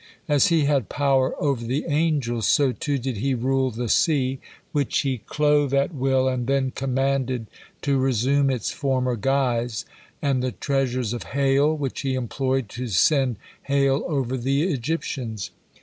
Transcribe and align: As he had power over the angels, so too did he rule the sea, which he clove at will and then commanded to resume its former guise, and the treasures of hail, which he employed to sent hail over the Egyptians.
As 0.27 0.47
he 0.47 0.65
had 0.65 0.89
power 0.89 1.35
over 1.39 1.63
the 1.63 1.85
angels, 1.87 2.47
so 2.47 2.71
too 2.71 2.97
did 2.97 3.17
he 3.17 3.35
rule 3.35 3.69
the 3.69 3.87
sea, 3.87 4.39
which 4.71 5.01
he 5.01 5.19
clove 5.27 5.75
at 5.75 5.93
will 5.93 6.27
and 6.27 6.47
then 6.47 6.71
commanded 6.71 7.45
to 7.83 7.99
resume 7.99 8.49
its 8.49 8.71
former 8.71 9.15
guise, 9.15 9.85
and 10.19 10.41
the 10.41 10.53
treasures 10.53 11.13
of 11.13 11.21
hail, 11.37 11.77
which 11.77 12.01
he 12.01 12.15
employed 12.15 12.67
to 12.69 12.87
sent 12.87 13.37
hail 13.61 14.03
over 14.07 14.37
the 14.37 14.63
Egyptians. 14.63 15.51